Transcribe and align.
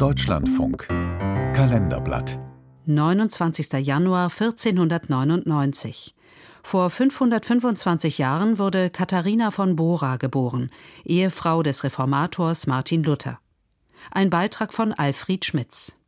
Deutschlandfunk 0.00 0.88
Kalenderblatt 0.88 2.38
29. 2.86 3.70
Januar 3.86 4.30
1499. 4.30 6.14
Vor 6.62 6.88
525 6.88 8.16
Jahren 8.16 8.58
wurde 8.58 8.88
Katharina 8.88 9.50
von 9.50 9.76
Bora 9.76 10.16
geboren, 10.16 10.70
Ehefrau 11.04 11.62
des 11.62 11.84
Reformators 11.84 12.66
Martin 12.66 13.02
Luther. 13.02 13.40
Ein 14.10 14.30
Beitrag 14.30 14.72
von 14.72 14.94
Alfred 14.94 15.44
Schmitz. 15.44 15.99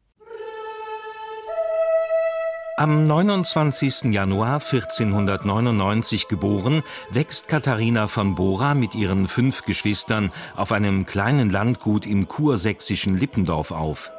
Am 2.82 3.06
29. 3.06 4.12
Januar 4.12 4.54
1499 4.54 6.26
geboren, 6.26 6.82
wächst 7.10 7.46
Katharina 7.46 8.08
von 8.08 8.34
Bora 8.34 8.74
mit 8.74 8.96
ihren 8.96 9.28
fünf 9.28 9.62
Geschwistern 9.62 10.32
auf 10.56 10.72
einem 10.72 11.06
kleinen 11.06 11.48
Landgut 11.48 12.06
im 12.06 12.26
kursächsischen 12.26 13.16
Lippendorf 13.16 13.70
auf. 13.70 14.10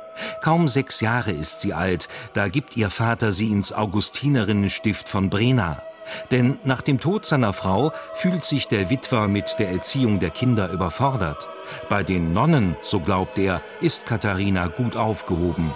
Kaum 0.41 0.69
sechs 0.69 1.01
Jahre 1.01 1.31
ist 1.31 1.59
sie 1.59 1.73
alt, 1.73 2.07
da 2.31 2.47
gibt 2.47 2.77
ihr 2.77 2.89
Vater 2.89 3.33
sie 3.33 3.51
ins 3.51 3.73
Augustinerinnenstift 3.73 5.09
von 5.09 5.29
Brena. 5.29 5.83
Denn 6.31 6.57
nach 6.63 6.81
dem 6.81 7.01
Tod 7.01 7.25
seiner 7.25 7.51
Frau 7.51 7.91
fühlt 8.13 8.45
sich 8.45 8.69
der 8.69 8.89
Witwer 8.89 9.27
mit 9.27 9.59
der 9.59 9.71
Erziehung 9.71 10.19
der 10.19 10.29
Kinder 10.29 10.71
überfordert. 10.71 11.49
Bei 11.89 12.01
den 12.01 12.31
Nonnen, 12.31 12.77
so 12.81 13.01
glaubt 13.01 13.37
er, 13.39 13.61
ist 13.81 14.05
Katharina 14.05 14.67
gut 14.67 14.95
aufgehoben. 14.95 15.73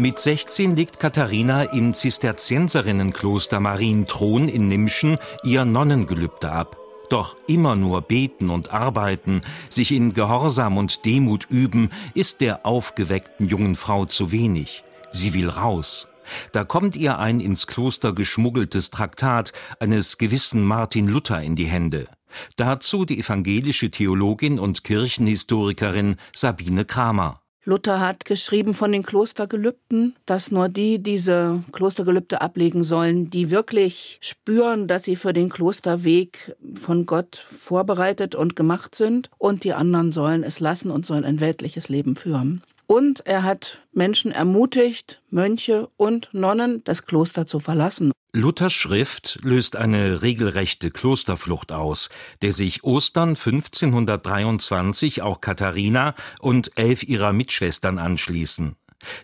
Mit 0.00 0.20
16 0.20 0.76
legt 0.76 1.00
Katharina 1.00 1.64
im 1.64 1.92
Zisterzienserinnenkloster 1.92 3.58
Marienthron 3.58 4.48
in 4.48 4.68
Nimschen 4.68 5.18
ihr 5.42 5.64
Nonnengelübde 5.64 6.52
ab. 6.52 6.76
Doch 7.10 7.36
immer 7.48 7.74
nur 7.74 8.02
beten 8.02 8.48
und 8.48 8.72
arbeiten, 8.72 9.42
sich 9.68 9.90
in 9.90 10.14
Gehorsam 10.14 10.76
und 10.76 11.04
Demut 11.04 11.48
üben, 11.50 11.90
ist 12.14 12.40
der 12.40 12.64
aufgeweckten 12.64 13.48
jungen 13.48 13.74
Frau 13.74 14.04
zu 14.04 14.30
wenig. 14.30 14.84
Sie 15.10 15.34
will 15.34 15.48
raus. 15.48 16.06
Da 16.52 16.62
kommt 16.62 16.94
ihr 16.94 17.18
ein 17.18 17.40
ins 17.40 17.66
Kloster 17.66 18.12
geschmuggeltes 18.12 18.92
Traktat 18.92 19.52
eines 19.80 20.16
gewissen 20.16 20.62
Martin 20.62 21.08
Luther 21.08 21.42
in 21.42 21.56
die 21.56 21.66
Hände. 21.66 22.06
Dazu 22.54 23.04
die 23.04 23.18
evangelische 23.18 23.90
Theologin 23.90 24.60
und 24.60 24.84
Kirchenhistorikerin 24.84 26.14
Sabine 26.32 26.84
Kramer. 26.84 27.40
Luther 27.68 28.00
hat 28.00 28.24
geschrieben 28.24 28.72
von 28.72 28.92
den 28.92 29.02
Klostergelübden, 29.02 30.16
dass 30.24 30.50
nur 30.50 30.70
die 30.70 31.02
diese 31.02 31.62
Klostergelübde 31.70 32.40
ablegen 32.40 32.82
sollen, 32.82 33.28
die 33.28 33.50
wirklich 33.50 34.16
spüren, 34.22 34.88
dass 34.88 35.02
sie 35.02 35.16
für 35.16 35.34
den 35.34 35.50
Klosterweg 35.50 36.56
von 36.76 37.04
Gott 37.04 37.36
vorbereitet 37.36 38.34
und 38.34 38.56
gemacht 38.56 38.94
sind, 38.94 39.28
und 39.36 39.64
die 39.64 39.74
anderen 39.74 40.12
sollen 40.12 40.44
es 40.44 40.60
lassen 40.60 40.90
und 40.90 41.04
sollen 41.04 41.26
ein 41.26 41.40
weltliches 41.40 41.90
Leben 41.90 42.16
führen. 42.16 42.62
Und 42.90 43.26
er 43.26 43.42
hat 43.42 43.86
Menschen 43.92 44.32
ermutigt, 44.32 45.22
Mönche 45.28 45.90
und 45.98 46.30
Nonnen 46.32 46.82
das 46.84 47.04
Kloster 47.04 47.46
zu 47.46 47.60
verlassen. 47.60 48.12
Luthers 48.32 48.72
Schrift 48.72 49.38
löst 49.42 49.76
eine 49.76 50.22
regelrechte 50.22 50.90
Klosterflucht 50.90 51.70
aus, 51.70 52.08
der 52.40 52.54
sich 52.54 52.84
Ostern 52.84 53.36
1523 53.36 55.20
auch 55.20 55.42
Katharina 55.42 56.14
und 56.40 56.70
elf 56.78 57.02
ihrer 57.02 57.34
Mitschwestern 57.34 57.98
anschließen. 57.98 58.76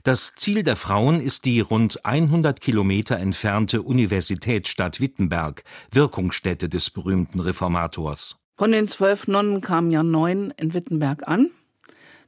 Das 0.02 0.34
Ziel 0.34 0.62
der 0.62 0.76
Frauen 0.76 1.20
ist 1.20 1.46
die 1.46 1.60
rund 1.60 2.04
100 2.04 2.60
Kilometer 2.60 3.16
entfernte 3.16 3.80
Universitätsstadt 3.80 5.00
Wittenberg, 5.00 5.64
Wirkungsstätte 5.90 6.68
des 6.68 6.90
berühmten 6.90 7.40
Reformators. 7.40 8.36
Von 8.56 8.72
den 8.72 8.88
zwölf 8.88 9.26
Nonnen 9.26 9.62
kamen 9.62 9.90
ja 9.90 10.02
neun 10.02 10.52
in 10.58 10.74
Wittenberg 10.74 11.26
an. 11.26 11.50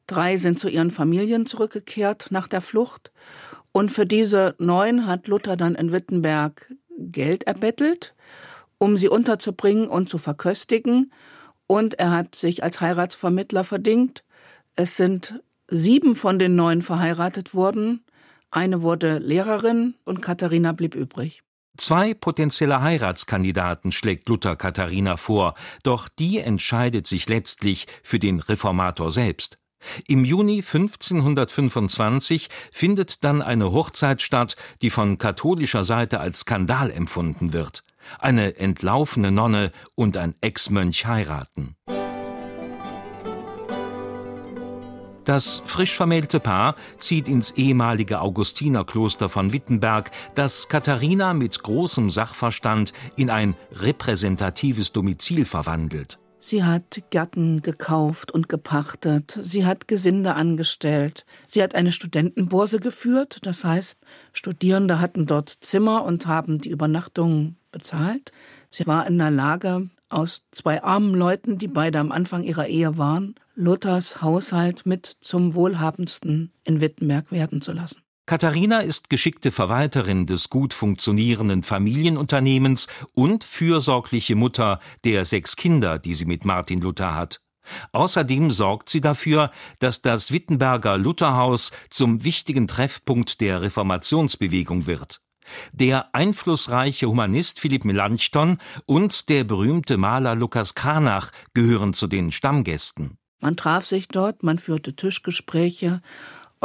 Drei 0.06 0.36
sind 0.36 0.60
zu 0.60 0.68
ihren 0.68 0.90
Familien 0.90 1.46
zurückgekehrt 1.46 2.28
nach 2.30 2.48
der 2.48 2.60
Flucht. 2.60 3.10
Und 3.72 3.90
für 3.90 4.06
diese 4.06 4.54
neun 4.58 5.06
hat 5.06 5.28
Luther 5.28 5.56
dann 5.56 5.74
in 5.74 5.92
Wittenberg 5.92 6.72
Geld 6.98 7.44
erbettelt, 7.44 8.14
um 8.78 8.96
sie 8.96 9.08
unterzubringen 9.08 9.88
und 9.88 10.08
zu 10.08 10.18
verköstigen. 10.18 11.12
Und 11.66 11.98
er 11.98 12.12
hat 12.12 12.34
sich 12.34 12.62
als 12.62 12.80
Heiratsvermittler 12.80 13.64
verdingt. 13.64 14.24
Es 14.76 14.96
sind 14.96 15.42
sieben 15.68 16.14
von 16.14 16.38
den 16.38 16.54
neun 16.54 16.82
verheiratet 16.82 17.54
worden. 17.54 18.04
Eine 18.50 18.82
wurde 18.82 19.18
Lehrerin 19.18 19.94
und 20.04 20.22
Katharina 20.22 20.72
blieb 20.72 20.94
übrig. 20.94 21.42
Zwei 21.76 22.14
potenzielle 22.14 22.80
Heiratskandidaten 22.80 23.92
schlägt 23.92 24.28
Luther 24.28 24.56
Katharina 24.56 25.16
vor, 25.16 25.54
doch 25.82 26.08
die 26.08 26.38
entscheidet 26.38 27.06
sich 27.06 27.28
letztlich 27.28 27.86
für 28.02 28.18
den 28.18 28.40
Reformator 28.40 29.10
selbst. 29.10 29.58
Im 30.06 30.24
Juni 30.24 30.58
1525 30.58 32.48
findet 32.72 33.24
dann 33.24 33.42
eine 33.42 33.72
Hochzeit 33.72 34.22
statt, 34.22 34.56
die 34.82 34.90
von 34.90 35.18
katholischer 35.18 35.84
Seite 35.84 36.20
als 36.20 36.40
Skandal 36.40 36.90
empfunden 36.90 37.52
wird. 37.52 37.82
Eine 38.18 38.56
entlaufene 38.56 39.32
Nonne 39.32 39.72
und 39.94 40.16
ein 40.16 40.34
Ex-Mönch 40.40 41.06
heiraten. 41.06 41.76
Das 45.26 45.60
frisch 45.64 45.96
vermählte 45.96 46.38
Paar 46.38 46.76
zieht 46.98 47.28
ins 47.28 47.50
ehemalige 47.50 48.20
Augustinerkloster 48.20 49.28
von 49.28 49.52
Wittenberg, 49.52 50.12
das 50.36 50.68
Katharina 50.68 51.34
mit 51.34 51.64
großem 51.64 52.10
Sachverstand 52.10 52.92
in 53.16 53.28
ein 53.28 53.56
repräsentatives 53.72 54.92
Domizil 54.92 55.44
verwandelt. 55.44 56.20
Sie 56.48 56.62
hat 56.62 57.02
Gärten 57.10 57.60
gekauft 57.60 58.30
und 58.30 58.48
gepachtet. 58.48 59.36
Sie 59.42 59.66
hat 59.66 59.88
Gesinde 59.88 60.34
angestellt. 60.36 61.26
Sie 61.48 61.60
hat 61.60 61.74
eine 61.74 61.90
Studentenbörse 61.90 62.78
geführt. 62.78 63.40
Das 63.42 63.64
heißt, 63.64 63.98
Studierende 64.32 65.00
hatten 65.00 65.26
dort 65.26 65.58
Zimmer 65.60 66.04
und 66.04 66.28
haben 66.28 66.58
die 66.58 66.70
Übernachtung 66.70 67.56
bezahlt. 67.72 68.30
Sie 68.70 68.86
war 68.86 69.08
in 69.08 69.18
der 69.18 69.32
Lage, 69.32 69.90
aus 70.08 70.44
zwei 70.52 70.84
armen 70.84 71.14
Leuten, 71.14 71.58
die 71.58 71.66
beide 71.66 71.98
am 71.98 72.12
Anfang 72.12 72.44
ihrer 72.44 72.68
Ehe 72.68 72.96
waren, 72.96 73.34
Luthers 73.56 74.22
Haushalt 74.22 74.86
mit 74.86 75.16
zum 75.20 75.56
wohlhabendsten 75.56 76.52
in 76.62 76.80
Wittenberg 76.80 77.32
werden 77.32 77.60
zu 77.60 77.72
lassen. 77.72 78.05
Katharina 78.26 78.80
ist 78.80 79.08
geschickte 79.08 79.52
Verwalterin 79.52 80.26
des 80.26 80.50
gut 80.50 80.74
funktionierenden 80.74 81.62
Familienunternehmens 81.62 82.88
und 83.14 83.44
fürsorgliche 83.44 84.34
Mutter 84.34 84.80
der 85.04 85.24
sechs 85.24 85.54
Kinder, 85.54 86.00
die 86.00 86.12
sie 86.12 86.24
mit 86.24 86.44
Martin 86.44 86.80
Luther 86.80 87.14
hat. 87.14 87.40
Außerdem 87.92 88.50
sorgt 88.50 88.88
sie 88.88 89.00
dafür, 89.00 89.52
dass 89.78 90.02
das 90.02 90.32
Wittenberger 90.32 90.98
Lutherhaus 90.98 91.70
zum 91.88 92.24
wichtigen 92.24 92.66
Treffpunkt 92.66 93.40
der 93.40 93.62
Reformationsbewegung 93.62 94.86
wird. 94.86 95.20
Der 95.72 96.12
einflussreiche 96.12 97.06
Humanist 97.06 97.60
Philipp 97.60 97.84
Melanchthon 97.84 98.58
und 98.86 99.28
der 99.28 99.44
berühmte 99.44 99.98
Maler 99.98 100.34
Lukas 100.34 100.74
Kranach 100.74 101.30
gehören 101.54 101.94
zu 101.94 102.08
den 102.08 102.32
Stammgästen. 102.32 103.18
Man 103.40 103.56
traf 103.56 103.84
sich 103.84 104.08
dort, 104.08 104.42
man 104.42 104.58
führte 104.58 104.96
Tischgespräche 104.96 106.00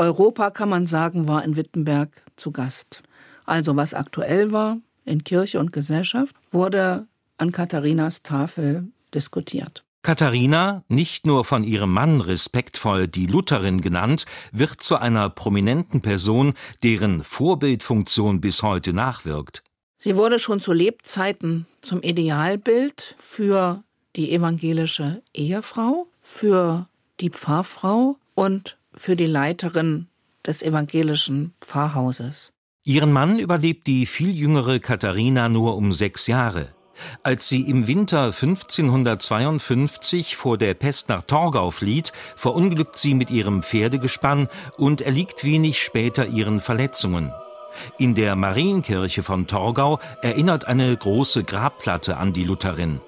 Europa, 0.01 0.49
kann 0.49 0.69
man 0.69 0.87
sagen, 0.87 1.27
war 1.27 1.43
in 1.43 1.55
Wittenberg 1.55 2.09
zu 2.35 2.51
Gast. 2.51 3.03
Also 3.45 3.75
was 3.75 3.93
aktuell 3.93 4.51
war 4.51 4.77
in 5.05 5.23
Kirche 5.23 5.59
und 5.59 5.71
Gesellschaft, 5.71 6.35
wurde 6.51 7.05
an 7.37 7.51
Katharinas 7.51 8.23
Tafel 8.23 8.87
diskutiert. 9.13 9.83
Katharina, 10.01 10.83
nicht 10.87 11.27
nur 11.27 11.45
von 11.45 11.63
ihrem 11.63 11.93
Mann 11.93 12.19
respektvoll 12.19 13.07
die 13.07 13.27
Lutherin 13.27 13.81
genannt, 13.81 14.25
wird 14.51 14.81
zu 14.81 14.95
einer 14.95 15.29
prominenten 15.29 16.01
Person, 16.01 16.55
deren 16.81 17.23
Vorbildfunktion 17.23 18.41
bis 18.41 18.63
heute 18.63 18.93
nachwirkt. 18.93 19.61
Sie 19.99 20.17
wurde 20.17 20.39
schon 20.39 20.61
zu 20.61 20.73
Lebzeiten 20.73 21.67
zum 21.81 22.01
Idealbild 22.01 23.15
für 23.19 23.83
die 24.15 24.33
evangelische 24.33 25.21
Ehefrau, 25.35 26.07
für 26.23 26.87
die 27.19 27.29
Pfarrfrau 27.29 28.17
und 28.33 28.77
für 28.93 29.15
die 29.15 29.25
Leiterin 29.25 30.07
des 30.45 30.61
evangelischen 30.61 31.53
Pfarrhauses. 31.61 32.51
Ihren 32.83 33.11
Mann 33.11 33.37
überlebt 33.37 33.87
die 33.87 34.05
viel 34.05 34.35
jüngere 34.35 34.79
Katharina 34.79 35.49
nur 35.49 35.77
um 35.77 35.91
sechs 35.91 36.27
Jahre. 36.27 36.69
Als 37.23 37.47
sie 37.47 37.61
im 37.61 37.87
Winter 37.87 38.25
1552 38.25 40.35
vor 40.35 40.57
der 40.57 40.73
Pest 40.73 41.09
nach 41.09 41.23
Torgau 41.23 41.71
flieht, 41.71 42.11
verunglückt 42.35 42.97
sie 42.97 43.13
mit 43.13 43.31
ihrem 43.31 43.63
Pferdegespann 43.63 44.47
und 44.77 45.01
erliegt 45.01 45.43
wenig 45.43 45.81
später 45.81 46.27
ihren 46.27 46.59
Verletzungen. 46.59 47.31
In 47.97 48.15
der 48.15 48.35
Marienkirche 48.35 49.23
von 49.23 49.47
Torgau 49.47 49.99
erinnert 50.21 50.67
eine 50.67 50.95
große 50.95 51.43
Grabplatte 51.43 52.17
an 52.17 52.33
die 52.33 52.43
Lutherin. 52.43 52.99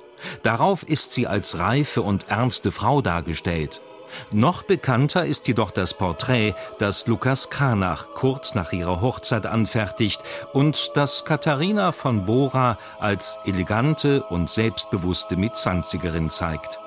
Darauf 0.41 0.83
ist 0.83 1.11
sie 1.11 1.27
als 1.27 1.59
reife 1.59 2.01
und 2.01 2.29
ernste 2.29 2.71
Frau 2.71 3.01
dargestellt. 3.01 3.81
Noch 4.31 4.63
bekannter 4.63 5.25
ist 5.25 5.47
jedoch 5.47 5.71
das 5.71 5.93
Porträt, 5.93 6.53
das 6.79 7.07
Lukas 7.07 7.49
Kranach 7.49 8.09
kurz 8.13 8.55
nach 8.55 8.73
ihrer 8.73 9.01
Hochzeit 9.01 9.45
anfertigt 9.45 10.21
und 10.51 10.91
das 10.95 11.25
Katharina 11.25 11.91
von 11.91 12.25
Bora 12.25 12.77
als 12.99 13.39
elegante 13.45 14.23
und 14.23 14.49
selbstbewusste 14.49 15.35
Mitzwanzigerin 15.35 16.29
zeigt. 16.29 16.82